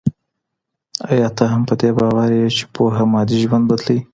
ايا 1.09 1.27
ته 1.37 1.43
هم 1.51 1.61
په 1.69 1.73
دې 1.81 1.89
باور 1.97 2.29
يې 2.39 2.45
چي 2.55 2.63
پوهه 2.73 3.03
مادي 3.13 3.37
ژوند 3.43 3.65
بدلوي؟ 3.69 4.01